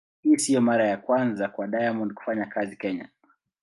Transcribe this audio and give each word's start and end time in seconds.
Hii 0.21 0.37
sio 0.39 0.61
mara 0.61 0.87
ya 0.87 0.97
kwanza 0.97 1.47
kwa 1.49 1.67
Diamond 1.67 2.13
kufanya 2.13 2.45
kazi 2.45 2.75
Kenya. 2.77 3.09